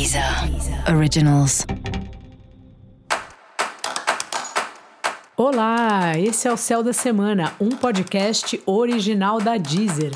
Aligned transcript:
Deezer 0.00 0.24
Originals. 0.96 1.66
Olá, 5.36 6.18
esse 6.18 6.48
é 6.48 6.52
o 6.52 6.56
Céu 6.56 6.82
da 6.82 6.94
Semana, 6.94 7.52
um 7.60 7.68
podcast 7.68 8.58
original 8.64 9.42
da 9.42 9.58
Deezer. 9.58 10.12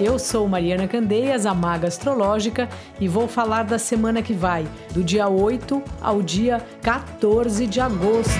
Eu 0.00 0.18
sou 0.18 0.48
Mariana 0.48 0.88
Candeias, 0.88 1.46
a 1.46 1.54
maga 1.54 1.86
astrológica, 1.86 2.68
e 3.00 3.06
vou 3.06 3.28
falar 3.28 3.62
da 3.62 3.78
semana 3.78 4.20
que 4.20 4.32
vai, 4.32 4.66
do 4.92 5.04
dia 5.04 5.28
8 5.28 5.80
ao 6.00 6.20
dia 6.22 6.58
14 6.82 7.68
de 7.68 7.80
agosto. 7.80 8.30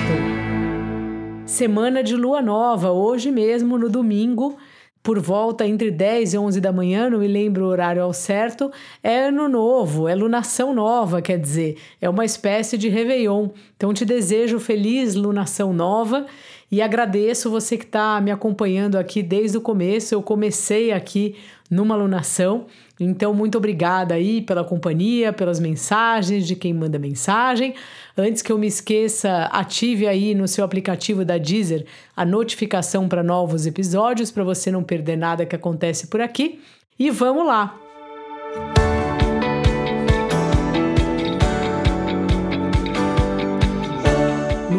Semana 1.45 2.03
de 2.03 2.17
lua 2.17 2.41
nova, 2.41 2.91
hoje 2.91 3.31
mesmo, 3.31 3.77
no 3.77 3.87
domingo, 3.87 4.57
por 5.03 5.19
volta 5.19 5.65
entre 5.65 5.89
10 5.89 6.33
e 6.33 6.37
11 6.37 6.61
da 6.61 6.71
manhã, 6.71 7.09
não 7.09 7.19
me 7.19 7.27
lembro 7.27 7.65
o 7.65 7.67
horário 7.67 8.03
ao 8.03 8.13
certo, 8.13 8.71
é 9.01 9.27
ano 9.27 9.49
novo, 9.49 10.07
é 10.07 10.13
lunação 10.13 10.73
nova, 10.73 11.21
quer 11.21 11.39
dizer, 11.39 11.77
é 11.99 12.09
uma 12.09 12.23
espécie 12.23 12.77
de 12.77 12.87
réveillon. 12.87 13.49
Então 13.75 13.93
te 13.93 14.05
desejo 14.05 14.59
feliz 14.59 15.15
lunação 15.15 15.73
nova 15.73 16.25
e 16.71 16.81
agradeço 16.81 17.49
você 17.49 17.77
que 17.77 17.83
está 17.83 18.21
me 18.21 18.31
acompanhando 18.31 18.97
aqui 18.97 19.21
desde 19.21 19.57
o 19.57 19.61
começo. 19.61 20.15
Eu 20.15 20.23
comecei 20.23 20.93
aqui 20.93 21.35
numa 21.69 21.95
alunação. 21.95 22.65
Então, 22.97 23.33
muito 23.33 23.57
obrigada 23.57 24.13
aí 24.13 24.41
pela 24.41 24.63
companhia, 24.63 25.33
pelas 25.33 25.59
mensagens 25.59 26.47
de 26.47 26.55
quem 26.55 26.73
manda 26.73 26.97
mensagem. 26.97 27.73
Antes 28.17 28.41
que 28.41 28.51
eu 28.51 28.57
me 28.57 28.67
esqueça, 28.67 29.49
ative 29.51 30.07
aí 30.07 30.33
no 30.33 30.47
seu 30.47 30.63
aplicativo 30.63 31.25
da 31.25 31.37
Deezer 31.37 31.85
a 32.15 32.23
notificação 32.23 33.09
para 33.09 33.21
novos 33.21 33.65
episódios, 33.65 34.31
para 34.31 34.43
você 34.43 34.71
não 34.71 34.83
perder 34.83 35.17
nada 35.17 35.45
que 35.45 35.55
acontece 35.55 36.07
por 36.07 36.21
aqui. 36.21 36.61
E 36.97 37.09
vamos 37.09 37.45
lá! 37.45 37.80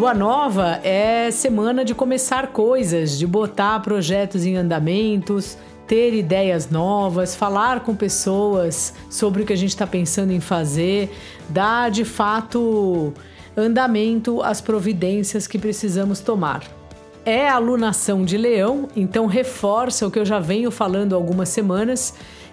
Lua 0.02 0.14
nova 0.14 0.80
é 0.82 1.30
semana 1.30 1.84
de 1.84 1.94
começar 1.94 2.48
coisas, 2.48 3.16
de 3.16 3.24
botar 3.24 3.78
projetos 3.82 4.44
em 4.44 4.56
andamentos, 4.56 5.56
ter 5.86 6.12
ideias 6.12 6.68
novas, 6.68 7.36
falar 7.36 7.84
com 7.84 7.94
pessoas 7.94 8.94
sobre 9.08 9.42
o 9.42 9.46
que 9.46 9.52
a 9.52 9.56
gente 9.56 9.68
está 9.68 9.86
pensando 9.86 10.32
em 10.32 10.40
fazer, 10.40 11.08
dar 11.48 11.88
de 11.88 12.04
fato 12.04 13.12
andamento 13.56 14.42
às 14.42 14.60
providências 14.60 15.46
que 15.46 15.56
precisamos 15.56 16.18
tomar. 16.18 16.64
É 17.24 17.48
alunação 17.48 18.24
de 18.24 18.36
leão, 18.36 18.88
então 18.96 19.26
reforça 19.26 20.04
o 20.04 20.10
que 20.10 20.18
eu 20.18 20.24
já 20.24 20.40
venho 20.40 20.72
falando 20.72 21.14
algumas 21.14 21.48
semanas 21.48 22.12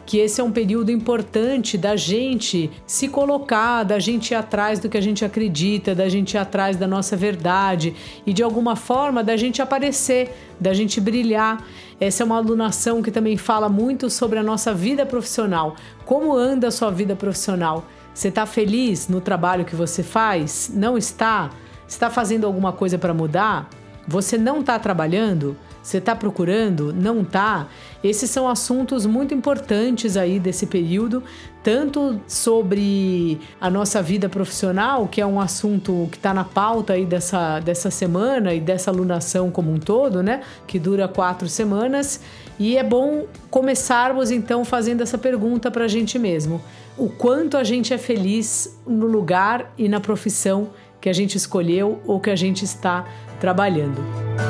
que 0.09 0.17
esse 0.17 0.41
é 0.41 0.43
um 0.43 0.51
período 0.51 0.89
importante 0.89 1.77
da 1.77 1.95
gente 1.95 2.71
se 2.87 3.07
colocar, 3.07 3.83
da 3.83 3.99
gente 3.99 4.31
ir 4.31 4.33
atrás 4.33 4.79
do 4.79 4.89
que 4.89 4.97
a 4.97 5.01
gente 5.01 5.23
acredita, 5.23 5.93
da 5.93 6.09
gente 6.09 6.33
ir 6.33 6.39
atrás 6.39 6.75
da 6.75 6.87
nossa 6.87 7.15
verdade 7.15 7.95
e 8.25 8.33
de 8.33 8.41
alguma 8.41 8.75
forma 8.75 9.23
da 9.23 9.37
gente 9.37 9.61
aparecer, 9.61 10.35
da 10.59 10.73
gente 10.73 10.99
brilhar. 10.99 11.63
Essa 11.99 12.23
é 12.23 12.25
uma 12.25 12.37
alunação 12.37 13.03
que 13.03 13.11
também 13.11 13.37
fala 13.37 13.69
muito 13.69 14.09
sobre 14.09 14.39
a 14.39 14.43
nossa 14.43 14.73
vida 14.73 15.05
profissional. 15.05 15.75
Como 16.07 16.35
anda 16.35 16.69
a 16.69 16.71
sua 16.71 16.89
vida 16.89 17.15
profissional? 17.15 17.85
Você 18.11 18.29
está 18.29 18.47
feliz 18.47 19.07
no 19.09 19.21
trabalho 19.21 19.63
que 19.63 19.75
você 19.75 20.01
faz? 20.01 20.71
Não 20.73 20.97
está? 20.97 21.51
Está 21.87 22.09
fazendo 22.09 22.47
alguma 22.47 22.73
coisa 22.73 22.97
para 22.97 23.13
mudar? 23.13 23.69
Você 24.07 24.39
não 24.39 24.61
está 24.61 24.79
trabalhando? 24.79 25.55
Você 25.81 25.97
está 25.97 26.15
procurando? 26.15 26.93
Não 26.93 27.21
está? 27.21 27.67
Esses 28.03 28.29
são 28.29 28.47
assuntos 28.47 29.05
muito 29.05 29.33
importantes 29.33 30.15
aí 30.17 30.39
desse 30.39 30.65
período, 30.65 31.23
tanto 31.63 32.19
sobre 32.27 33.39
a 33.59 33.69
nossa 33.69 34.01
vida 34.01 34.29
profissional, 34.29 35.07
que 35.07 35.19
é 35.19 35.25
um 35.25 35.39
assunto 35.39 36.07
que 36.11 36.17
está 36.17 36.33
na 36.33 36.43
pauta 36.43 36.93
aí 36.93 37.05
dessa, 37.05 37.59
dessa 37.59 37.89
semana 37.91 38.53
e 38.53 38.59
dessa 38.59 38.91
alunação 38.91 39.51
como 39.51 39.71
um 39.71 39.79
todo, 39.79 40.21
né? 40.23 40.41
Que 40.67 40.79
dura 40.79 41.07
quatro 41.07 41.47
semanas. 41.49 42.21
E 42.57 42.77
é 42.77 42.83
bom 42.83 43.25
começarmos 43.49 44.31
então 44.31 44.65
fazendo 44.65 45.01
essa 45.01 45.17
pergunta 45.17 45.71
para 45.71 45.85
a 45.85 45.87
gente 45.87 46.19
mesmo: 46.19 46.61
o 46.97 47.09
quanto 47.09 47.57
a 47.57 47.63
gente 47.63 47.93
é 47.93 47.97
feliz 47.97 48.79
no 48.85 49.07
lugar 49.07 49.73
e 49.77 49.87
na 49.87 49.99
profissão 49.99 50.69
que 51.01 51.09
a 51.09 51.13
gente 51.13 51.35
escolheu 51.35 52.01
ou 52.05 52.19
que 52.19 52.29
a 52.29 52.35
gente 52.35 52.65
está 52.65 53.05
trabalhando. 53.39 54.48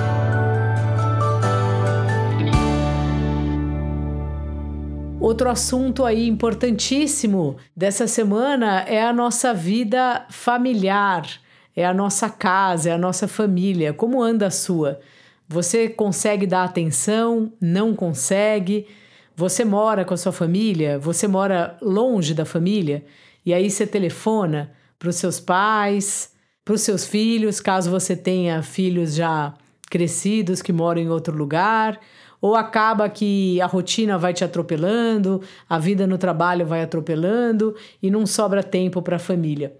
Outro 5.21 5.49
assunto 5.49 6.05
aí 6.05 6.29
importantíssimo 6.29 7.57
dessa 7.75 8.07
semana 8.07 8.85
é 8.87 9.03
a 9.03 9.11
nossa 9.11 9.53
vida 9.53 10.25
familiar, 10.29 11.27
é 11.75 11.85
a 11.85 11.93
nossa 11.93 12.29
casa, 12.29 12.89
é 12.89 12.93
a 12.93 12.97
nossa 12.97 13.27
família. 13.27 13.93
Como 13.93 14.23
anda 14.23 14.47
a 14.47 14.51
sua? 14.51 15.01
Você 15.45 15.89
consegue 15.89 16.47
dar 16.47 16.63
atenção? 16.63 17.51
Não 17.59 17.93
consegue? 17.93 18.87
Você 19.35 19.65
mora 19.65 20.05
com 20.05 20.13
a 20.13 20.17
sua 20.17 20.31
família? 20.31 20.97
Você 20.97 21.27
mora 21.27 21.77
longe 21.81 22.33
da 22.33 22.45
família? 22.45 23.03
E 23.45 23.53
aí 23.53 23.69
você 23.69 23.85
telefona 23.85 24.71
para 24.97 25.09
os 25.09 25.17
seus 25.17 25.37
pais, 25.37 26.31
para 26.63 26.75
os 26.75 26.81
seus 26.81 27.05
filhos, 27.05 27.59
caso 27.59 27.91
você 27.91 28.15
tenha 28.15 28.63
filhos 28.63 29.15
já 29.15 29.53
crescidos 29.89 30.61
que 30.61 30.71
moram 30.71 31.01
em 31.01 31.09
outro 31.09 31.35
lugar 31.35 31.99
ou 32.41 32.55
acaba 32.55 33.09
que 33.09 33.59
a 33.61 33.65
rotina 33.65 34.17
vai 34.17 34.33
te 34.33 34.43
atropelando, 34.43 35.41
a 35.69 35.77
vida 35.77 36.07
no 36.07 36.17
trabalho 36.17 36.65
vai 36.65 36.81
atropelando 36.81 37.75
e 38.01 38.09
não 38.09 38.25
sobra 38.25 38.63
tempo 38.63 39.01
para 39.01 39.17
a 39.17 39.19
família. 39.19 39.73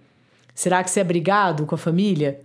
Será 0.54 0.84
que 0.84 0.90
você 0.90 1.00
é 1.00 1.04
brigado 1.04 1.64
com 1.64 1.74
a 1.74 1.78
família? 1.78 2.40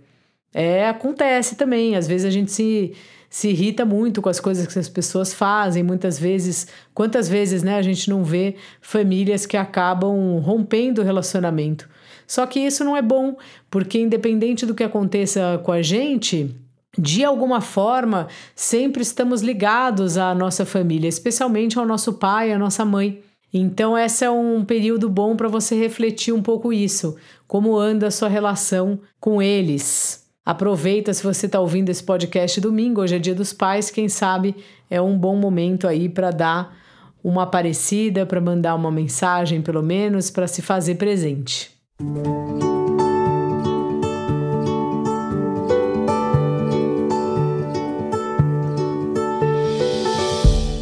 É, 0.54 0.88
acontece 0.88 1.54
também. 1.54 1.96
Às 1.96 2.08
vezes 2.08 2.26
a 2.26 2.30
gente 2.30 2.50
se, 2.50 2.94
se 3.28 3.50
irrita 3.50 3.84
muito 3.84 4.22
com 4.22 4.30
as 4.30 4.40
coisas 4.40 4.66
que 4.66 4.78
as 4.78 4.88
pessoas 4.88 5.34
fazem. 5.34 5.82
Muitas 5.82 6.18
vezes, 6.18 6.66
quantas 6.94 7.28
vezes 7.28 7.62
né, 7.62 7.76
a 7.76 7.82
gente 7.82 8.08
não 8.08 8.24
vê 8.24 8.56
famílias 8.80 9.44
que 9.44 9.56
acabam 9.56 10.38
rompendo 10.38 11.02
o 11.02 11.04
relacionamento. 11.04 11.86
Só 12.26 12.46
que 12.46 12.58
isso 12.58 12.82
não 12.84 12.96
é 12.96 13.02
bom, 13.02 13.36
porque 13.70 13.98
independente 13.98 14.64
do 14.64 14.74
que 14.74 14.82
aconteça 14.82 15.60
com 15.62 15.70
a 15.70 15.82
gente, 15.82 16.56
de 16.98 17.24
alguma 17.24 17.60
forma, 17.60 18.28
sempre 18.54 19.02
estamos 19.02 19.42
ligados 19.42 20.16
à 20.16 20.34
nossa 20.34 20.64
família, 20.64 21.08
especialmente 21.08 21.78
ao 21.78 21.86
nosso 21.86 22.14
pai, 22.14 22.52
à 22.52 22.58
nossa 22.58 22.84
mãe. 22.84 23.22
Então, 23.52 23.96
esse 23.96 24.24
é 24.24 24.30
um 24.30 24.64
período 24.64 25.08
bom 25.08 25.36
para 25.36 25.48
você 25.48 25.74
refletir 25.74 26.32
um 26.32 26.42
pouco 26.42 26.72
isso, 26.72 27.16
como 27.46 27.76
anda 27.76 28.08
a 28.08 28.10
sua 28.10 28.28
relação 28.28 28.98
com 29.20 29.40
eles. 29.40 30.26
Aproveita 30.44 31.12
se 31.12 31.22
você 31.22 31.46
está 31.46 31.60
ouvindo 31.60 31.90
esse 31.90 32.02
podcast 32.02 32.60
domingo, 32.60 33.00
hoje 33.00 33.16
é 33.16 33.18
Dia 33.18 33.34
dos 33.34 33.52
Pais, 33.52 33.90
quem 33.90 34.08
sabe 34.08 34.54
é 34.90 35.00
um 35.00 35.18
bom 35.18 35.36
momento 35.36 35.88
aí 35.88 36.08
para 36.08 36.30
dar 36.30 36.76
uma 37.22 37.42
aparecida, 37.42 38.24
para 38.24 38.40
mandar 38.40 38.74
uma 38.76 38.90
mensagem, 38.90 39.60
pelo 39.60 39.82
menos, 39.82 40.30
para 40.30 40.46
se 40.46 40.62
fazer 40.62 40.94
presente. 40.94 41.70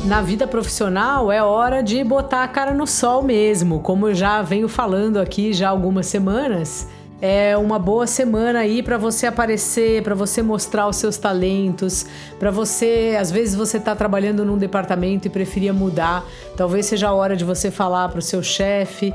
Na 0.05 0.21
vida 0.21 0.47
profissional 0.47 1.33
é 1.33 1.43
hora 1.43 1.83
de 1.83 2.05
botar 2.05 2.45
a 2.45 2.49
cara 2.49 2.75
no 2.75 2.87
sol 2.87 3.23
mesmo, 3.23 3.81
como 3.81 4.09
eu 4.09 4.15
já 4.15 4.43
venho 4.43 4.69
falando 4.69 5.19
aqui 5.19 5.53
já 5.53 5.71
algumas 5.71 6.07
semanas. 6.07 6.87
É 7.23 7.57
uma 7.57 7.79
boa 7.79 8.07
semana 8.07 8.59
aí 8.59 8.83
para 8.83 8.99
você 8.99 9.27
aparecer, 9.27 10.03
para 10.03 10.15
você 10.15 10.43
mostrar 10.43 10.87
os 10.89 10.97
seus 10.97 11.17
talentos, 11.17 12.05
para 12.39 12.51
você, 12.51 13.17
às 13.19 13.31
vezes 13.31 13.55
você 13.55 13.79
está 13.79 13.97
trabalhando 13.97 14.45
num 14.45 14.59
departamento 14.59 15.27
e 15.27 15.31
preferia 15.31 15.73
mudar, 15.73 16.23
talvez 16.55 16.85
seja 16.85 17.09
a 17.09 17.15
hora 17.15 17.35
de 17.35 17.45
você 17.45 17.71
falar 17.71 18.11
para 18.11 18.19
o 18.19 18.23
seu 18.23 18.43
chefe. 18.43 19.15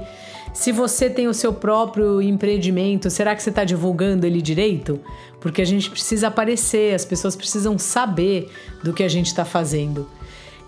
Se 0.54 0.72
você 0.72 1.08
tem 1.08 1.28
o 1.28 1.34
seu 1.36 1.54
próprio 1.54 2.20
empreendimento, 2.20 3.12
será 3.12 3.36
que 3.36 3.44
você 3.44 3.52
está 3.52 3.64
divulgando 3.64 4.26
ele 4.26 4.42
direito? 4.42 5.00
Porque 5.40 5.62
a 5.62 5.66
gente 5.66 5.88
precisa 5.92 6.30
aparecer, 6.30 6.96
as 6.96 7.06
pessoas 7.06 7.36
precisam 7.36 7.78
saber 7.78 8.52
do 8.84 8.92
que 8.92 9.04
a 9.04 9.08
gente 9.08 9.28
está 9.28 9.46
fazendo. 9.46 10.08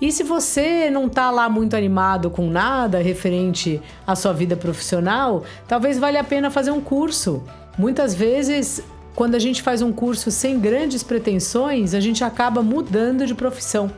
E 0.02 0.12
se 0.12 0.24
você 0.24 0.90
não 0.90 1.06
está 1.06 1.30
lá 1.30 1.48
muito 1.48 1.76
animado 1.76 2.32
com 2.32 2.50
nada 2.50 2.98
referente 2.98 3.80
à 4.06 4.16
sua 4.16 4.34
vida 4.34 4.56
profissional, 4.56 5.44
talvez 5.68 6.00
valha 6.00 6.22
a 6.22 6.24
pena 6.24 6.50
fazer 6.50 6.72
um 6.72 6.82
curso. 6.82 7.44
Muitas 7.78 8.16
vezes, 8.16 8.84
quando 9.16 9.36
a 9.36 9.40
gente 9.40 9.62
faz 9.62 9.84
um 9.84 9.92
curso 9.92 10.32
sem 10.32 10.60
grandes 10.60 11.04
pretensões, 11.04 11.94
a 11.94 12.00
gente 12.00 12.24
acaba 12.24 12.64
mudando 12.64 13.28
de 13.28 13.36
profissão. 13.36 13.92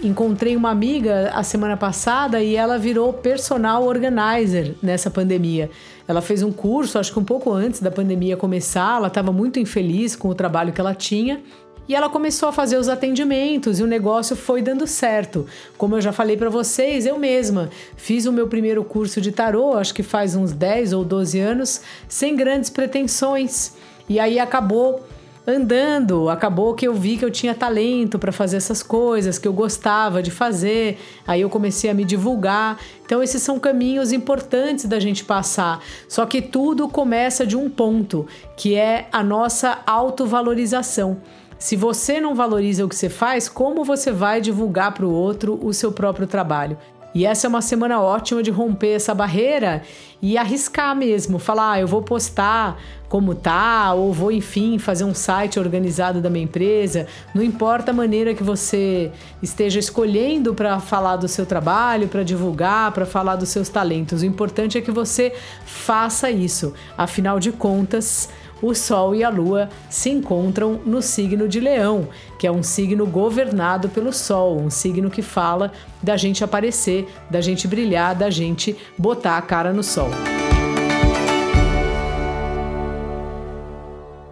Encontrei 0.00 0.54
uma 0.54 0.70
amiga 0.70 1.32
a 1.34 1.42
semana 1.42 1.76
passada 1.76 2.40
e 2.40 2.54
ela 2.54 2.78
virou 2.78 3.12
personal 3.12 3.84
organizer 3.84 4.76
nessa 4.80 5.10
pandemia. 5.10 5.68
Ela 6.06 6.22
fez 6.22 6.40
um 6.40 6.52
curso, 6.52 7.00
acho 7.00 7.12
que 7.12 7.18
um 7.18 7.24
pouco 7.24 7.52
antes 7.52 7.80
da 7.80 7.90
pandemia 7.90 8.36
começar, 8.36 8.96
ela 8.96 9.08
estava 9.08 9.32
muito 9.32 9.58
infeliz 9.58 10.14
com 10.14 10.28
o 10.28 10.34
trabalho 10.36 10.72
que 10.72 10.80
ela 10.80 10.94
tinha 10.94 11.42
E 11.88 11.94
ela 11.94 12.10
começou 12.10 12.50
a 12.50 12.52
fazer 12.52 12.76
os 12.76 12.88
atendimentos 12.88 13.80
e 13.80 13.82
o 13.82 13.86
negócio 13.86 14.36
foi 14.36 14.60
dando 14.60 14.86
certo. 14.86 15.46
Como 15.78 15.96
eu 15.96 16.00
já 16.02 16.12
falei 16.12 16.36
para 16.36 16.50
vocês, 16.50 17.06
eu 17.06 17.18
mesma 17.18 17.70
fiz 17.96 18.26
o 18.26 18.32
meu 18.32 18.46
primeiro 18.46 18.84
curso 18.84 19.22
de 19.22 19.32
tarô, 19.32 19.72
acho 19.74 19.94
que 19.94 20.02
faz 20.02 20.36
uns 20.36 20.52
10 20.52 20.92
ou 20.92 21.02
12 21.02 21.40
anos, 21.40 21.80
sem 22.06 22.36
grandes 22.36 22.68
pretensões. 22.68 23.72
E 24.06 24.20
aí 24.20 24.38
acabou 24.38 25.02
andando, 25.46 26.28
acabou 26.28 26.74
que 26.74 26.86
eu 26.86 26.92
vi 26.92 27.16
que 27.16 27.24
eu 27.24 27.30
tinha 27.30 27.54
talento 27.54 28.18
para 28.18 28.30
fazer 28.30 28.58
essas 28.58 28.82
coisas, 28.82 29.38
que 29.38 29.48
eu 29.48 29.52
gostava 29.54 30.22
de 30.22 30.30
fazer. 30.30 30.98
Aí 31.26 31.40
eu 31.40 31.48
comecei 31.48 31.88
a 31.88 31.94
me 31.94 32.04
divulgar. 32.04 32.78
Então 33.02 33.22
esses 33.22 33.40
são 33.40 33.58
caminhos 33.58 34.12
importantes 34.12 34.84
da 34.84 35.00
gente 35.00 35.24
passar. 35.24 35.82
Só 36.06 36.26
que 36.26 36.42
tudo 36.42 36.86
começa 36.86 37.46
de 37.46 37.56
um 37.56 37.70
ponto, 37.70 38.26
que 38.58 38.74
é 38.74 39.08
a 39.10 39.24
nossa 39.24 39.78
autovalorização. 39.86 41.16
Se 41.58 41.74
você 41.74 42.20
não 42.20 42.34
valoriza 42.34 42.84
o 42.84 42.88
que 42.88 42.94
você 42.94 43.08
faz, 43.08 43.48
como 43.48 43.84
você 43.84 44.12
vai 44.12 44.40
divulgar 44.40 44.92
para 44.94 45.04
o 45.04 45.12
outro 45.12 45.58
o 45.60 45.72
seu 45.72 45.90
próprio 45.90 46.26
trabalho? 46.26 46.78
E 47.14 47.26
essa 47.26 47.46
é 47.46 47.48
uma 47.48 47.62
semana 47.62 48.00
ótima 48.00 48.42
de 48.42 48.50
romper 48.50 48.92
essa 48.92 49.14
barreira 49.14 49.82
e 50.20 50.36
arriscar 50.36 50.94
mesmo, 50.94 51.38
falar, 51.38 51.72
ah, 51.72 51.80
eu 51.80 51.86
vou 51.86 52.02
postar 52.02 52.78
como 53.08 53.34
tá, 53.34 53.94
ou 53.94 54.12
vou, 54.12 54.30
enfim, 54.30 54.78
fazer 54.78 55.04
um 55.04 55.14
site 55.14 55.58
organizado 55.58 56.20
da 56.20 56.28
minha 56.28 56.44
empresa. 56.44 57.06
Não 57.34 57.42
importa 57.42 57.90
a 57.90 57.94
maneira 57.94 58.34
que 58.34 58.42
você 58.42 59.10
esteja 59.42 59.80
escolhendo 59.80 60.54
para 60.54 60.78
falar 60.78 61.16
do 61.16 61.26
seu 61.26 61.46
trabalho, 61.46 62.06
para 62.06 62.22
divulgar, 62.22 62.92
para 62.92 63.06
falar 63.06 63.36
dos 63.36 63.48
seus 63.48 63.68
talentos. 63.68 64.22
O 64.22 64.26
importante 64.26 64.76
é 64.76 64.80
que 64.80 64.90
você 64.90 65.32
faça 65.64 66.30
isso. 66.30 66.74
Afinal 66.96 67.40
de 67.40 67.50
contas, 67.50 68.28
o 68.60 68.74
Sol 68.74 69.14
e 69.14 69.22
a 69.22 69.28
Lua 69.28 69.68
se 69.88 70.10
encontram 70.10 70.80
no 70.84 71.00
signo 71.00 71.48
de 71.48 71.60
Leão, 71.60 72.08
que 72.38 72.46
é 72.46 72.52
um 72.52 72.62
signo 72.62 73.06
governado 73.06 73.88
pelo 73.88 74.12
Sol, 74.12 74.58
um 74.58 74.70
signo 74.70 75.10
que 75.10 75.22
fala 75.22 75.72
da 76.02 76.16
gente 76.16 76.42
aparecer, 76.42 77.08
da 77.30 77.40
gente 77.40 77.68
brilhar, 77.68 78.14
da 78.14 78.30
gente 78.30 78.76
botar 78.96 79.38
a 79.38 79.42
cara 79.42 79.72
no 79.72 79.82
Sol. 79.82 80.10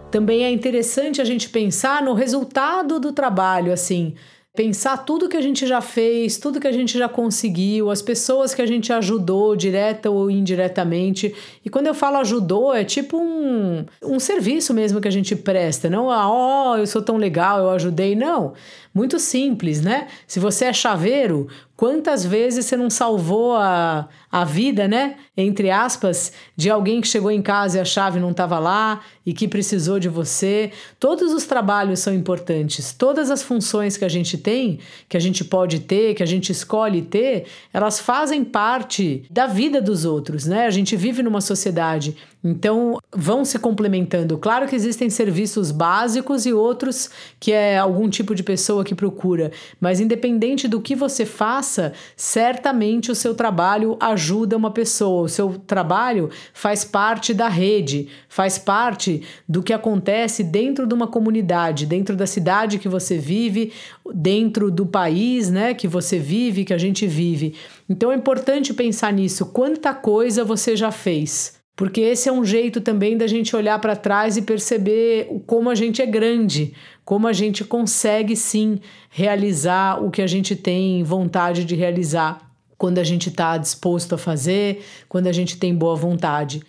Também 0.09 0.45
é 0.45 0.49
interessante 0.49 1.21
a 1.21 1.25
gente 1.25 1.49
pensar 1.49 2.01
no 2.01 2.13
resultado 2.13 2.99
do 2.99 3.11
trabalho, 3.11 3.73
assim 3.73 4.15
pensar 4.57 4.97
tudo 5.05 5.29
que 5.29 5.37
a 5.37 5.41
gente 5.41 5.67
já 5.67 5.79
fez, 5.81 6.37
tudo 6.37 6.59
que 6.59 6.67
a 6.67 6.71
gente 6.71 6.97
já 6.97 7.07
conseguiu, 7.07 7.91
as 7.91 8.01
pessoas 8.01 8.55
que 8.55 8.61
a 8.61 8.65
gente 8.65 8.91
ajudou, 8.91 9.55
direta 9.55 10.09
ou 10.09 10.31
indiretamente. 10.31 11.31
E 11.63 11.69
quando 11.69 11.85
eu 11.85 11.93
falo 11.93 12.17
ajudou, 12.17 12.73
é 12.73 12.83
tipo 12.83 13.19
um, 13.19 13.85
um 14.01 14.19
serviço 14.19 14.73
mesmo 14.73 14.99
que 14.99 15.07
a 15.07 15.11
gente 15.11 15.35
presta, 15.35 15.91
não, 15.91 16.09
ah, 16.09 16.27
ó, 16.27 16.71
oh, 16.71 16.77
eu 16.77 16.87
sou 16.87 17.03
tão 17.03 17.17
legal, 17.17 17.59
eu 17.59 17.69
ajudei. 17.69 18.15
Não. 18.15 18.53
Muito 18.91 19.19
simples, 19.19 19.79
né? 19.79 20.07
Se 20.25 20.39
você 20.39 20.65
é 20.65 20.73
chaveiro, 20.73 21.47
quantas 21.77 22.25
vezes 22.25 22.65
você 22.65 22.75
não 22.75 22.89
salvou 22.89 23.55
a, 23.55 24.09
a 24.31 24.43
vida, 24.43 24.87
né? 24.87 25.15
Entre 25.37 25.69
aspas, 25.69 26.33
de 26.55 26.71
alguém 26.71 26.99
que 26.99 27.07
chegou 27.07 27.29
em 27.29 27.41
casa 27.41 27.77
e 27.77 27.81
a 27.81 27.85
chave 27.85 28.19
não 28.19 28.31
estava 28.31 28.57
lá 28.57 29.01
e 29.23 29.31
que 29.31 29.47
precisou 29.47 29.99
de 29.99 30.09
você. 30.09 30.71
Todos 30.99 31.31
os 31.31 31.45
trabalhos 31.45 31.99
são 31.99 32.13
importantes. 32.13 32.91
Todas 32.91 33.29
as 33.29 33.43
funções 33.43 33.95
que 33.95 34.03
a 34.03 34.09
gente 34.09 34.39
tem, 34.39 34.79
que 35.07 35.15
a 35.15 35.19
gente 35.19 35.45
pode 35.45 35.81
ter, 35.81 36.15
que 36.15 36.23
a 36.23 36.27
gente 36.27 36.51
escolhe 36.51 37.03
ter, 37.03 37.45
elas 37.71 37.99
fazem 37.99 38.43
parte 38.43 39.23
da 39.29 39.45
vida 39.45 39.79
dos 39.79 40.03
outros, 40.03 40.47
né? 40.47 40.65
A 40.65 40.71
gente 40.71 40.95
vive 40.95 41.21
numa 41.21 41.41
sociedade 41.41 42.17
então, 42.43 42.99
vão 43.13 43.43
se 43.43 43.57
complementando. 43.57 44.37
Claro 44.37 44.67
que 44.67 44.75
existem 44.75 45.09
serviços 45.09 45.71
básicos 45.71 46.45
e 46.45 46.53
outros 46.53 47.09
que 47.39 47.51
é 47.51 47.77
algum 47.77 48.09
tipo 48.09 48.35
de 48.35 48.43
pessoa 48.43 48.83
que 48.83 48.95
procura, 48.95 49.51
mas 49.81 49.99
independente 49.99 50.67
do 50.67 50.79
que 50.79 50.95
você 50.95 51.25
faça, 51.25 51.93
certamente 52.15 53.11
o 53.11 53.15
seu 53.15 53.33
trabalho 53.33 53.97
ajuda 53.99 54.55
uma 54.55 54.71
pessoa, 54.71 55.23
o 55.23 55.29
seu 55.29 55.57
trabalho 55.65 56.29
faz 56.53 56.85
parte 56.85 57.33
da 57.33 57.49
rede, 57.49 58.07
faz 58.29 58.57
parte 58.57 59.23
do 59.47 59.63
que 59.63 59.73
acontece 59.73 60.43
dentro 60.43 60.85
de 60.85 60.93
uma 60.93 61.07
comunidade, 61.07 61.85
dentro 61.85 62.15
da 62.15 62.27
cidade 62.27 62.77
que 62.77 62.87
você 62.87 63.17
vive, 63.17 63.73
dentro 64.13 64.69
do 64.69 64.85
país, 64.85 65.49
né, 65.49 65.73
que 65.73 65.87
você 65.87 66.19
vive, 66.19 66.65
que 66.65 66.73
a 66.73 66.77
gente 66.77 67.07
vive. 67.07 67.55
Então 67.89 68.11
é 68.11 68.15
importante 68.15 68.73
pensar 68.73 69.11
nisso, 69.11 69.47
quanta 69.47 69.93
coisa 69.93 70.45
você 70.45 70.75
já 70.75 70.91
fez 70.91 71.56
porque 71.77 72.01
esse 72.01 72.27
é 72.27 72.31
um 72.31 72.43
jeito 72.43 72.81
também 72.81 73.15
da 73.15 73.27
gente 73.27 73.55
olhar 73.55 73.77
para 73.79 73.95
trás 73.95 74.35
e 74.35 74.41
perceber 74.41 75.43
como 75.45 75.69
a 75.69 75.75
gente 75.75 76.01
é 76.01 76.07
grande, 76.07 76.73
como 77.05 77.27
a 77.27 77.33
gente 77.33 77.63
consegue 77.63 78.35
sim 78.35 78.79
realizar 79.11 80.03
o 80.03 80.09
que 80.09 80.23
a 80.23 80.25
gente 80.25 80.55
tem 80.55 81.03
vontade 81.03 81.63
de 81.63 81.75
realizar 81.75 82.39
quando 82.79 82.97
a 82.97 83.03
gente 83.03 83.29
está 83.29 83.55
disposto 83.59 84.15
a 84.15 84.17
fazer, 84.17 84.83
quando 85.07 85.27
a 85.27 85.31
gente 85.31 85.55
tem 85.57 85.75
boa 85.75 85.95
vontade. 85.95 86.63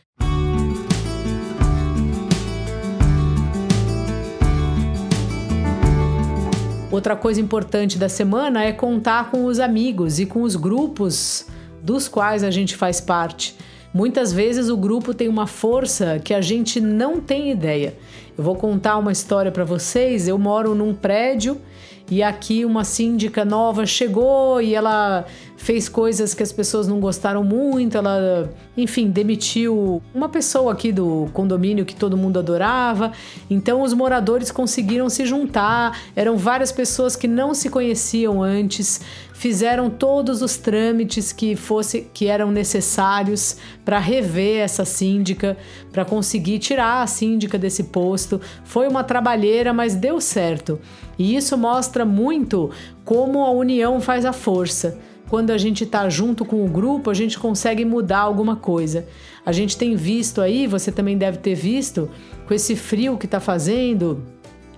Outra 6.93 7.17
coisa 7.17 7.41
importante 7.41 7.97
da 7.97 8.11
semana 8.11 8.63
é 8.63 8.73
contar 8.73 9.31
com 9.31 9.47
os 9.47 9.59
amigos 9.59 10.21
e 10.21 10.27
com 10.27 10.43
os 10.43 10.55
grupos 10.55 11.47
dos 11.83 12.09
quais 12.09 12.45
a 12.45 12.51
gente 12.51 12.77
faz 12.77 13.01
parte. 13.01 13.57
Muitas 13.99 14.33
vezes 14.33 14.69
o 14.69 14.77
grupo 14.77 15.13
tem 15.13 15.27
uma 15.27 15.49
força 15.49 16.21
que 16.23 16.33
a 16.33 16.41
gente 16.41 16.81
não 16.81 17.21
tem 17.21 17.51
ideia. 17.51 17.95
Eu 18.39 18.45
vou 18.45 18.55
contar 18.55 18.97
uma 18.99 19.11
história 19.11 19.51
para 19.51 19.65
vocês. 19.65 20.29
Eu 20.29 20.39
moro 20.39 20.73
num 20.73 20.95
prédio 20.95 21.61
e 22.09 22.23
aqui 22.23 22.65
uma 22.65 22.85
síndica 22.85 23.45
nova 23.45 23.85
chegou 23.85 24.63
e 24.63 24.75
ela 24.75 25.27
fez 25.59 25.89
coisas 25.89 26.33
que 26.33 26.43
as 26.43 26.53
pessoas 26.53 26.87
não 26.87 27.01
gostaram 27.01 27.43
muito, 27.43 27.99
ela, 27.99 28.49
enfim, 28.77 29.11
demitiu 29.11 30.01
uma 30.15 30.29
pessoa 30.29 30.73
aqui 30.73 30.93
do 30.93 31.29
condomínio 31.33 31.85
que 31.85 31.95
todo 31.95 32.17
mundo 32.17 32.39
adorava. 32.39 33.13
Então 33.51 33.83
os 33.83 33.93
moradores 33.93 34.53
conseguiram 34.53 35.11
se 35.11 35.27
juntar, 35.27 36.01
eram 36.15 36.37
várias 36.37 36.71
pessoas 36.71 37.17
que 37.17 37.27
não 37.27 37.53
se 37.53 37.69
conheciam 37.69 38.41
antes, 38.43 39.01
fizeram 39.35 39.91
todos 39.91 40.43
os 40.43 40.57
trâmites 40.57 41.33
que 41.33 41.55
fosse 41.57 42.09
que 42.15 42.27
eram 42.27 42.51
necessários 42.51 43.57
para 43.85 43.99
rever 43.99 44.61
essa 44.61 44.85
síndica, 44.85 45.57
para 45.93 46.05
conseguir 46.05 46.61
tirar 46.61 47.03
a 47.03 47.07
síndica 47.07 47.59
desse 47.59 47.85
posto. 47.85 48.28
Foi 48.65 48.89
uma 48.89 49.05
trabalheira, 49.05 49.73
mas 49.73 49.95
deu 49.95 50.21
certo. 50.21 50.81
E 51.19 51.37
isso 51.37 51.57
mostra 51.57 52.05
muito 52.05 52.71
como 53.05 53.45
a 53.45 53.51
união 53.51 54.01
faz 54.01 54.25
a 54.25 54.33
força 54.33 54.99
quando 55.29 55.51
a 55.51 55.59
gente 55.59 55.85
está 55.85 56.09
junto 56.09 56.45
com 56.45 56.65
o 56.65 56.69
grupo, 56.69 57.11
a 57.11 57.15
gente 57.15 57.39
consegue 57.39 57.85
mudar 57.85 58.21
alguma 58.21 58.57
coisa. 58.57 59.07
A 59.45 59.53
gente 59.53 59.77
tem 59.77 59.95
visto 59.95 60.41
aí, 60.41 60.67
você 60.67 60.91
também 60.91 61.17
deve 61.17 61.39
ter 61.39 61.55
visto, 61.55 62.11
com 62.47 62.55
esse 62.55 62.75
frio 62.75 63.19
que 63.19 63.27
está 63.27 63.39
fazendo 63.39 64.25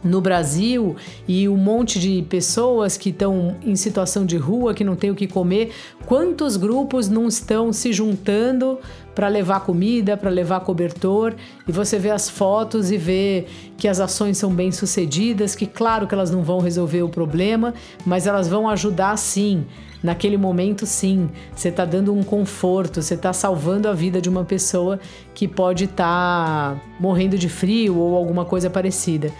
no 0.02 0.20
Brasil 0.20 0.96
e 1.28 1.48
um 1.48 1.56
monte 1.56 1.98
de 1.98 2.22
pessoas 2.22 2.96
que 2.96 3.10
estão 3.10 3.56
em 3.62 3.76
situação 3.76 4.24
de 4.24 4.36
rua, 4.36 4.74
que 4.74 4.84
não 4.84 4.96
tem 4.96 5.10
o 5.10 5.14
que 5.14 5.26
comer, 5.26 5.72
quantos 6.06 6.56
grupos 6.56 7.08
não 7.08 7.28
estão 7.28 7.72
se 7.72 7.92
juntando 7.92 8.78
para 9.14 9.28
levar 9.28 9.60
comida, 9.60 10.16
para 10.16 10.30
levar 10.30 10.60
cobertor, 10.60 11.34
e 11.68 11.72
você 11.72 11.98
vê 11.98 12.10
as 12.10 12.30
fotos 12.30 12.90
e 12.90 12.96
vê 12.96 13.44
que 13.76 13.88
as 13.88 14.00
ações 14.00 14.38
são 14.38 14.50
bem 14.50 14.72
sucedidas, 14.72 15.54
que 15.54 15.66
claro 15.66 16.06
que 16.06 16.14
elas 16.14 16.30
não 16.30 16.42
vão 16.42 16.60
resolver 16.60 17.02
o 17.02 17.08
problema, 17.08 17.74
mas 18.06 18.26
elas 18.26 18.48
vão 18.48 18.68
ajudar 18.68 19.16
sim. 19.18 19.66
Naquele 20.02 20.38
momento, 20.38 20.86
sim, 20.86 21.28
você 21.54 21.68
está 21.68 21.84
dando 21.84 22.14
um 22.14 22.22
conforto, 22.22 23.02
você 23.02 23.12
está 23.12 23.34
salvando 23.34 23.86
a 23.86 23.92
vida 23.92 24.18
de 24.18 24.30
uma 24.30 24.44
pessoa 24.44 24.98
que 25.34 25.46
pode 25.46 25.84
estar 25.84 26.74
tá 26.74 26.82
morrendo 26.98 27.36
de 27.36 27.50
frio 27.50 27.98
ou 27.98 28.16
alguma 28.16 28.46
coisa 28.46 28.70
parecida. 28.70 29.30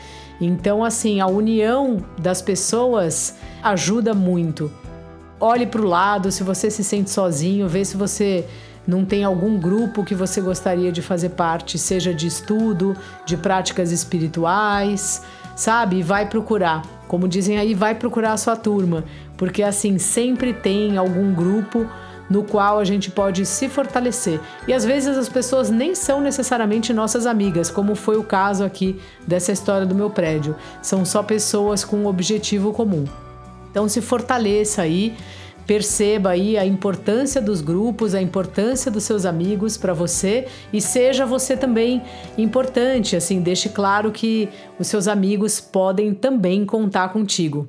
Então, 0.41 0.83
assim, 0.83 1.21
a 1.21 1.27
união 1.27 1.99
das 2.19 2.41
pessoas 2.41 3.37
ajuda 3.63 4.15
muito. 4.15 4.71
Olhe 5.39 5.67
para 5.67 5.81
o 5.81 5.87
lado, 5.87 6.33
se 6.33 6.43
você 6.43 6.71
se 6.71 6.83
sente 6.83 7.11
sozinho, 7.11 7.69
vê 7.69 7.85
se 7.85 7.97
você 7.97 8.47
não 8.87 9.05
tem 9.05 9.25
algum 9.25 9.59
grupo 9.59 10.05
que 10.05 10.15
você 10.15 10.41
gostaria 10.41 10.91
de 10.91 11.03
fazer 11.03 11.31
parte, 11.31 11.79
seja 11.79 12.15
de 12.15 12.27
estudo, 12.27 12.97
de 13.27 13.37
práticas 13.37 13.93
espirituais, 13.93 15.23
sabe? 15.55 16.03
Vai 16.03 16.29
procurar. 16.29 16.83
Como 17.07 17.29
dizem 17.29 17.59
aí, 17.59 17.75
vai 17.75 17.95
procurar 17.95 18.33
a 18.33 18.37
sua 18.37 18.57
turma, 18.57 19.05
porque 19.37 19.63
assim 19.63 19.99
sempre 19.99 20.53
tem 20.53 20.97
algum 20.97 21.35
grupo 21.35 21.87
no 22.31 22.45
qual 22.45 22.79
a 22.79 22.85
gente 22.85 23.11
pode 23.11 23.45
se 23.45 23.69
fortalecer. 23.69 24.41
E 24.69 24.73
às 24.73 24.85
vezes 24.85 25.19
as 25.19 25.29
pessoas 25.29 25.69
nem 25.69 25.95
são 25.95 26.21
necessariamente 26.21 26.93
nossas 26.93 27.27
amigas, 27.27 27.71
como 27.71 27.97
foi 27.97 28.17
o 28.17 28.23
caso 28.23 28.63
aqui 28.63 29.01
dessa 29.27 29.51
história 29.51 29.85
do 29.85 29.95
meu 29.95 30.09
prédio. 30.09 30.55
São 30.81 31.05
só 31.05 31.23
pessoas 31.23 31.85
com 31.85 31.97
um 31.97 32.07
objetivo 32.07 32.73
comum. 32.73 33.05
Então 33.71 33.89
se 33.89 34.01
fortaleça 34.01 34.83
aí 34.83 35.17
perceba 35.71 36.31
aí 36.31 36.59
a 36.59 36.67
importância 36.67 37.41
dos 37.41 37.61
grupos, 37.61 38.13
a 38.13 38.21
importância 38.21 38.91
dos 38.91 39.05
seus 39.05 39.25
amigos 39.25 39.77
para 39.77 39.93
você 39.93 40.49
e 40.73 40.81
seja 40.81 41.25
você 41.25 41.57
também 41.57 42.03
importante, 42.37 43.15
assim, 43.15 43.41
deixe 43.41 43.69
claro 43.69 44.11
que 44.11 44.49
os 44.81 44.89
seus 44.89 45.07
amigos 45.07 45.61
podem 45.61 46.13
também 46.13 46.67
contar 46.67 47.11
contigo. 47.11 47.69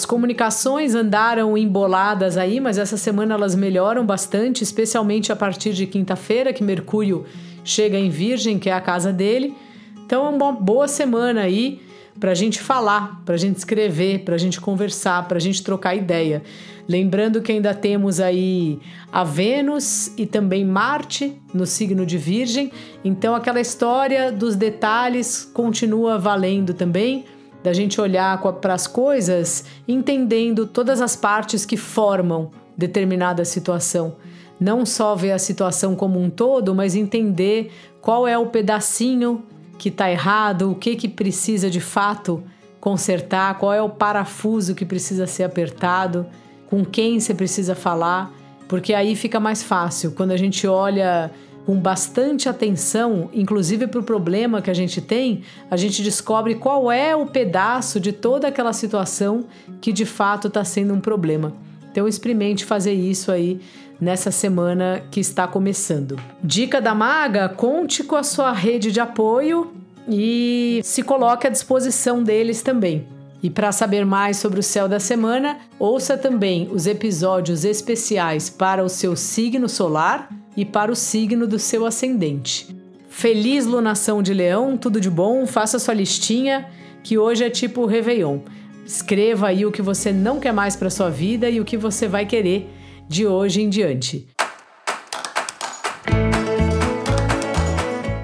As 0.00 0.06
comunicações 0.06 0.94
andaram 0.94 1.58
emboladas 1.58 2.38
aí, 2.38 2.58
mas 2.58 2.78
essa 2.78 2.96
semana 2.96 3.34
elas 3.34 3.54
melhoram 3.54 4.02
bastante, 4.06 4.64
especialmente 4.64 5.30
a 5.30 5.36
partir 5.36 5.74
de 5.74 5.86
quinta-feira, 5.86 6.54
que 6.54 6.64
Mercúrio 6.64 7.26
chega 7.62 7.98
em 7.98 8.08
Virgem, 8.08 8.58
que 8.58 8.70
é 8.70 8.72
a 8.72 8.80
casa 8.80 9.12
dele. 9.12 9.54
Então 10.02 10.24
é 10.24 10.30
uma 10.30 10.52
boa 10.52 10.88
semana 10.88 11.42
aí 11.42 11.82
para 12.18 12.30
a 12.30 12.34
gente 12.34 12.62
falar, 12.62 13.20
para 13.26 13.34
a 13.34 13.38
gente 13.38 13.58
escrever, 13.58 14.20
para 14.20 14.36
a 14.36 14.38
gente 14.38 14.58
conversar, 14.58 15.28
para 15.28 15.36
a 15.36 15.40
gente 15.40 15.62
trocar 15.62 15.94
ideia. 15.94 16.42
Lembrando 16.88 17.42
que 17.42 17.52
ainda 17.52 17.74
temos 17.74 18.20
aí 18.20 18.78
a 19.12 19.22
Vênus 19.22 20.12
e 20.16 20.24
também 20.24 20.64
Marte 20.64 21.38
no 21.52 21.66
signo 21.66 22.06
de 22.06 22.16
Virgem, 22.16 22.72
então 23.04 23.34
aquela 23.34 23.60
história 23.60 24.32
dos 24.32 24.56
detalhes 24.56 25.44
continua 25.52 26.18
valendo 26.18 26.72
também, 26.72 27.26
da 27.62 27.72
gente 27.72 28.00
olhar 28.00 28.40
para 28.60 28.74
as 28.74 28.86
coisas 28.86 29.64
entendendo 29.86 30.66
todas 30.66 31.00
as 31.00 31.14
partes 31.14 31.64
que 31.64 31.76
formam 31.76 32.50
determinada 32.76 33.44
situação. 33.44 34.16
Não 34.58 34.84
só 34.84 35.14
ver 35.14 35.32
a 35.32 35.38
situação 35.38 35.94
como 35.94 36.20
um 36.20 36.28
todo, 36.30 36.74
mas 36.74 36.94
entender 36.94 37.72
qual 38.00 38.26
é 38.26 38.36
o 38.36 38.46
pedacinho 38.46 39.44
que 39.78 39.88
está 39.88 40.10
errado, 40.10 40.70
o 40.70 40.74
que, 40.74 40.96
que 40.96 41.08
precisa 41.08 41.70
de 41.70 41.80
fato 41.80 42.42
consertar, 42.78 43.58
qual 43.58 43.72
é 43.72 43.82
o 43.82 43.88
parafuso 43.88 44.74
que 44.74 44.84
precisa 44.84 45.26
ser 45.26 45.44
apertado, 45.44 46.26
com 46.68 46.84
quem 46.84 47.20
você 47.20 47.34
precisa 47.34 47.74
falar, 47.74 48.32
porque 48.68 48.94
aí 48.94 49.14
fica 49.16 49.40
mais 49.40 49.62
fácil. 49.62 50.12
Quando 50.12 50.30
a 50.30 50.36
gente 50.36 50.66
olha 50.66 51.30
com 51.66 51.76
bastante 51.76 52.48
atenção, 52.48 53.28
inclusive 53.32 53.86
para 53.86 54.00
o 54.00 54.02
problema 54.02 54.62
que 54.62 54.70
a 54.70 54.74
gente 54.74 55.00
tem, 55.00 55.42
a 55.70 55.76
gente 55.76 56.02
descobre 56.02 56.54
qual 56.54 56.90
é 56.90 57.14
o 57.14 57.26
pedaço 57.26 58.00
de 58.00 58.12
toda 58.12 58.48
aquela 58.48 58.72
situação 58.72 59.44
que 59.80 59.92
de 59.92 60.04
fato 60.04 60.48
está 60.48 60.64
sendo 60.64 60.94
um 60.94 61.00
problema. 61.00 61.52
Então 61.90 62.08
experimente 62.08 62.64
fazer 62.64 62.92
isso 62.92 63.30
aí 63.30 63.60
nessa 64.00 64.30
semana 64.30 65.02
que 65.10 65.20
está 65.20 65.46
começando. 65.46 66.18
Dica 66.42 66.80
da 66.80 66.94
maga: 66.94 67.48
conte 67.48 68.02
com 68.02 68.16
a 68.16 68.22
sua 68.22 68.52
rede 68.52 68.90
de 68.90 69.00
apoio 69.00 69.72
e 70.08 70.80
se 70.82 71.02
coloque 71.02 71.46
à 71.46 71.50
disposição 71.50 72.22
deles 72.22 72.62
também. 72.62 73.06
E 73.42 73.48
para 73.48 73.72
saber 73.72 74.04
mais 74.04 74.36
sobre 74.36 74.60
o 74.60 74.62
céu 74.62 74.86
da 74.86 75.00
semana, 75.00 75.58
ouça 75.78 76.16
também 76.16 76.68
os 76.70 76.86
episódios 76.86 77.64
especiais 77.64 78.50
para 78.50 78.84
o 78.84 78.88
seu 78.88 79.16
signo 79.16 79.68
solar 79.68 80.28
e 80.56 80.64
para 80.64 80.90
o 80.90 80.96
signo 80.96 81.46
do 81.46 81.58
seu 81.58 81.86
ascendente. 81.86 82.74
Feliz 83.08 83.66
lunação 83.66 84.22
de 84.22 84.32
leão, 84.32 84.76
tudo 84.76 85.00
de 85.00 85.10
bom, 85.10 85.46
faça 85.46 85.78
sua 85.78 85.94
listinha, 85.94 86.68
que 87.02 87.18
hoje 87.18 87.44
é 87.44 87.50
tipo 87.50 87.86
Réveillon. 87.86 88.40
Escreva 88.86 89.48
aí 89.48 89.66
o 89.66 89.72
que 89.72 89.82
você 89.82 90.12
não 90.12 90.40
quer 90.40 90.52
mais 90.52 90.74
para 90.76 90.90
sua 90.90 91.10
vida 91.10 91.48
e 91.48 91.60
o 91.60 91.64
que 91.64 91.76
você 91.76 92.08
vai 92.08 92.26
querer 92.26 92.68
de 93.08 93.26
hoje 93.26 93.62
em 93.62 93.68
diante. 93.68 94.28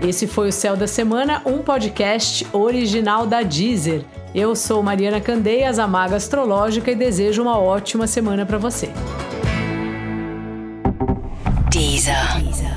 Esse 0.00 0.26
foi 0.28 0.49
o 0.49 0.52
Céu 0.52 0.76
da 0.76 0.87
Semana, 0.87 1.42
um 1.45 1.59
podcast 1.59 2.47
original 2.52 3.26
da 3.26 3.42
Deezer. 3.42 4.04
Eu 4.33 4.54
sou 4.54 4.80
Mariana 4.83 5.21
Candeias, 5.21 5.80
a 5.80 5.88
Maga 5.88 6.14
Astrológica, 6.14 6.92
e 6.92 6.95
desejo 6.95 7.42
uma 7.42 7.59
ótima 7.59 8.06
semana 8.06 8.47
para 8.47 8.56
você. 8.56 8.88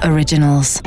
Originals. 0.03 0.81